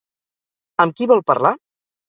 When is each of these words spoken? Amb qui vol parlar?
Amb 0.85 0.97
qui 1.01 1.11
vol 1.13 1.23
parlar? 1.29 1.55